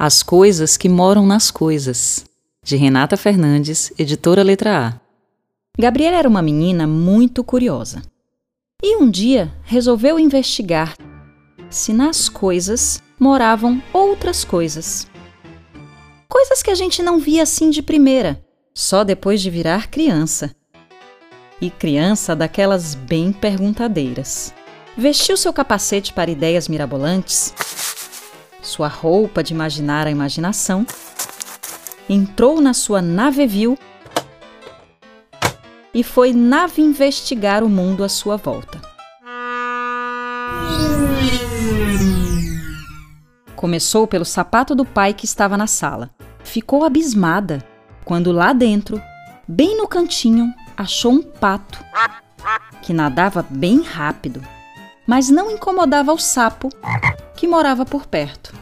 [0.00, 2.24] As Coisas que Moram nas Coisas,
[2.62, 5.00] de Renata Fernandes, editora Letra A.
[5.76, 8.00] Gabriela era uma menina muito curiosa.
[8.80, 10.96] E um dia resolveu investigar
[11.68, 15.08] se nas coisas moravam outras coisas.
[16.28, 18.40] Coisas que a gente não via assim de primeira,
[18.72, 20.54] só depois de virar criança.
[21.60, 24.54] E criança daquelas bem perguntadeiras.
[24.96, 27.52] Vestiu seu capacete para ideias mirabolantes,
[28.68, 30.86] sua roupa de imaginar a imaginação,
[32.08, 33.76] entrou na sua navevil
[35.92, 38.80] e foi nave investigar o mundo à sua volta.
[43.56, 46.10] Começou pelo sapato do pai que estava na sala.
[46.44, 47.64] Ficou abismada
[48.04, 49.02] quando lá dentro,
[49.48, 51.84] bem no cantinho, achou um pato
[52.82, 54.40] que nadava bem rápido,
[55.06, 56.68] mas não incomodava o sapo
[57.34, 58.54] que morava por perto.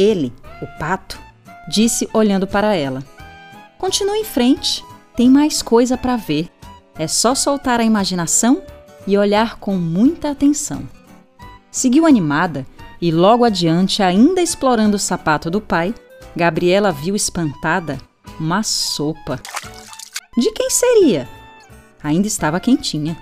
[0.00, 0.32] Ele,
[0.62, 1.20] o pato,
[1.68, 3.04] disse olhando para ela:
[3.76, 4.82] Continue em frente,
[5.14, 6.48] tem mais coisa para ver.
[6.98, 8.62] É só soltar a imaginação
[9.06, 10.88] e olhar com muita atenção.
[11.70, 12.66] Seguiu animada
[13.00, 15.94] e logo adiante, ainda explorando o sapato do pai,
[16.34, 17.98] Gabriela viu espantada
[18.38, 19.40] uma sopa.
[20.36, 21.28] De quem seria?
[22.02, 23.16] Ainda estava quentinha.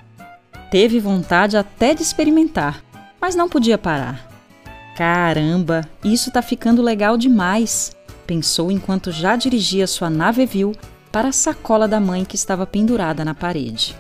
[0.70, 2.82] Teve vontade até de experimentar,
[3.20, 4.27] mas não podia parar.
[4.98, 7.96] Caramba, isso tá ficando legal demais,
[8.26, 10.74] pensou enquanto já dirigia sua navevil
[11.12, 13.96] para a sacola da mãe que estava pendurada na parede.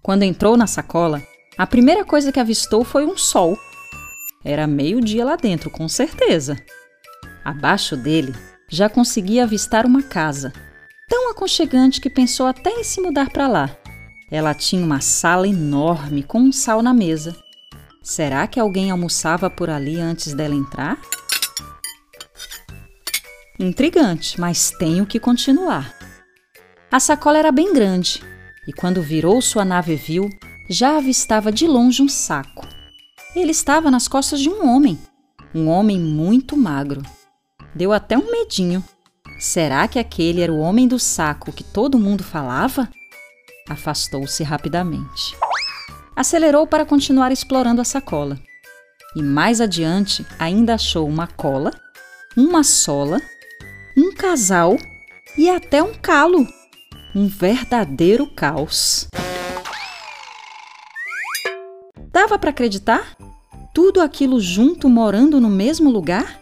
[0.00, 1.20] Quando entrou na sacola,
[1.58, 3.58] a primeira coisa que avistou foi um sol.
[4.44, 6.56] Era meio-dia lá dentro, com certeza.
[7.44, 8.32] Abaixo dele,
[8.68, 10.52] já conseguia avistar uma casa,
[11.08, 13.81] tão aconchegante que pensou até em se mudar para lá.
[14.32, 17.36] Ela tinha uma sala enorme com um sal na mesa.
[18.02, 20.98] Será que alguém almoçava por ali antes dela entrar?
[23.60, 25.94] Intrigante, mas tenho que continuar.
[26.90, 28.22] A sacola era bem grande
[28.66, 30.30] e quando virou sua nave viu,
[30.66, 32.66] já avistava de longe um saco.
[33.36, 34.98] Ele estava nas costas de um homem,
[35.54, 37.02] um homem muito magro.
[37.74, 38.82] Deu até um medinho.
[39.38, 42.88] Será que aquele era o homem do saco que todo mundo falava?
[43.68, 45.36] Afastou-se rapidamente.
[46.14, 48.38] Acelerou para continuar explorando a sacola.
[49.14, 51.70] E mais adiante ainda achou uma cola,
[52.36, 53.20] uma sola,
[53.96, 54.76] um casal
[55.36, 56.46] e até um calo.
[57.14, 59.06] Um verdadeiro caos.
[62.10, 63.16] Dava para acreditar?
[63.74, 66.40] Tudo aquilo junto morando no mesmo lugar?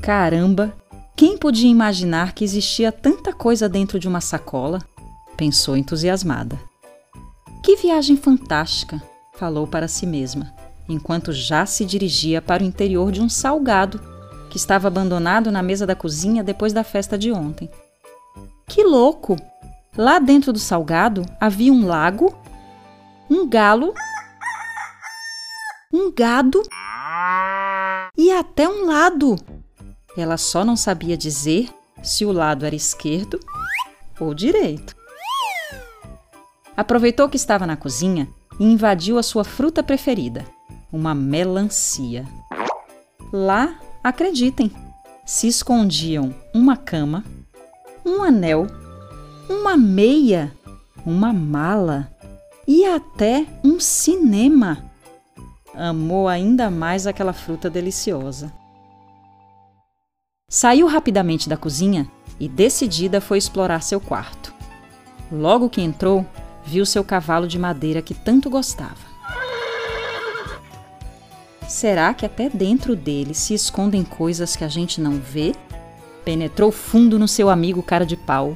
[0.00, 0.76] Caramba,
[1.16, 4.78] quem podia imaginar que existia tanta coisa dentro de uma sacola?
[5.36, 6.58] Pensou entusiasmada.
[7.62, 9.02] Que viagem fantástica!
[9.36, 10.54] falou para si mesma,
[10.88, 14.00] enquanto já se dirigia para o interior de um salgado
[14.48, 17.68] que estava abandonado na mesa da cozinha depois da festa de ontem.
[18.68, 19.36] Que louco!
[19.96, 22.36] Lá dentro do salgado havia um lago,
[23.28, 23.92] um galo
[25.94, 26.60] um gado
[28.18, 29.36] e até um lado.
[30.16, 31.68] Ela só não sabia dizer
[32.02, 33.38] se o lado era esquerdo
[34.18, 34.96] ou direito.
[36.76, 40.44] Aproveitou que estava na cozinha e invadiu a sua fruta preferida,
[40.92, 42.24] uma melancia.
[43.32, 44.70] Lá, acreditem,
[45.24, 47.24] se escondiam uma cama,
[48.04, 48.66] um anel,
[49.48, 50.52] uma meia,
[51.04, 52.10] uma mala
[52.66, 54.90] e até um cinema
[55.74, 58.52] amou ainda mais aquela fruta deliciosa.
[60.48, 62.08] Saiu rapidamente da cozinha
[62.38, 64.54] e, decidida, foi explorar seu quarto.
[65.32, 66.24] Logo que entrou,
[66.64, 69.14] viu seu cavalo de madeira que tanto gostava.
[71.68, 75.54] Será que até dentro dele se escondem coisas que a gente não vê?
[76.24, 78.54] Penetrou fundo no seu amigo cara de pau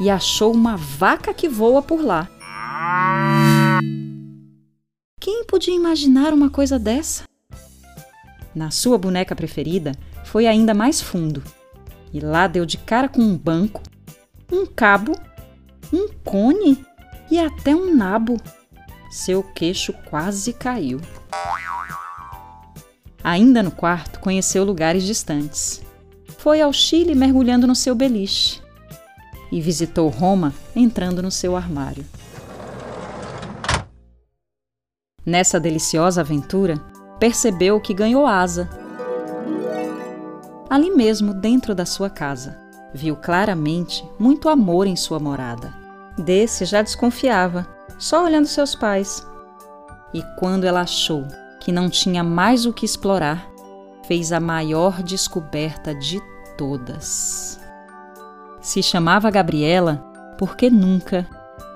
[0.00, 2.28] e achou uma vaca que voa por lá.
[5.20, 7.24] Quem podia imaginar uma coisa dessa?
[8.54, 9.92] Na sua boneca preferida,
[10.24, 11.42] foi ainda mais fundo.
[12.12, 13.82] E lá deu de cara com um banco,
[14.50, 15.18] um cabo,
[15.92, 16.84] um cone
[17.30, 18.36] e até um nabo.
[19.10, 21.00] Seu queixo quase caiu.
[23.22, 25.82] Ainda no quarto, conheceu lugares distantes.
[26.38, 28.62] Foi ao Chile mergulhando no seu beliche.
[29.50, 32.04] E visitou Roma entrando no seu armário.
[35.24, 36.76] Nessa deliciosa aventura,
[37.18, 38.68] percebeu que ganhou asa.
[40.68, 42.58] Ali mesmo, dentro da sua casa,
[42.92, 45.83] viu claramente muito amor em sua morada.
[46.16, 47.66] Desse já desconfiava,
[47.98, 49.26] só olhando seus pais.
[50.12, 51.26] E quando ela achou
[51.60, 53.48] que não tinha mais o que explorar,
[54.06, 56.20] fez a maior descoberta de
[56.56, 57.58] todas.
[58.60, 60.04] Se chamava Gabriela
[60.38, 61.26] porque nunca,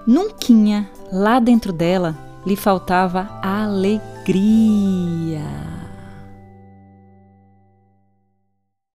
[0.06, 4.38] nunca, lá dentro dela, lhe faltava alegria.